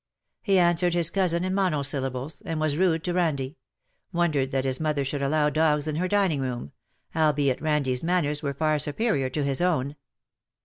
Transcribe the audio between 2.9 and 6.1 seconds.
to Eandie— wondered that his mother should allow dogs in her